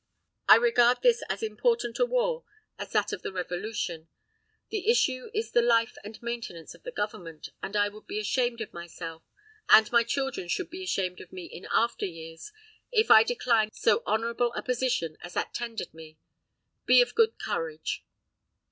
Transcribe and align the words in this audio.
I 0.49 0.55
regard 0.55 1.03
this 1.03 1.21
as 1.29 1.43
important 1.43 1.99
a 1.99 2.07
war 2.07 2.43
as 2.79 2.91
that 2.91 3.13
of 3.13 3.21
the 3.21 3.31
Revolution, 3.31 4.09
the 4.71 4.89
issue 4.89 5.29
is 5.31 5.51
the 5.51 5.61
life 5.61 5.95
and 6.03 6.19
maintenance 6.23 6.73
of 6.73 6.81
the 6.81 6.91
Government, 6.91 7.49
and 7.61 7.75
I 7.75 7.87
would 7.87 8.07
be 8.07 8.17
ashamed 8.19 8.61
of 8.61 8.73
myself, 8.73 9.21
and 9.69 9.91
my 9.91 10.01
children 10.03 10.47
should 10.47 10.71
be 10.71 10.81
ashamed 10.83 11.21
of 11.21 11.31
me 11.31 11.45
in 11.45 11.67
after 11.71 12.07
years, 12.07 12.51
if 12.91 13.11
I 13.11 13.21
declined 13.21 13.75
so 13.75 14.01
honorable 14.07 14.51
a 14.53 14.63
position 14.63 15.17
as 15.21 15.35
that 15.35 15.53
tendered 15.53 15.93
me. 15.93 16.17
Be 16.87 17.03
of 17.03 17.13
good 17.13 17.37
courage." 17.37 18.03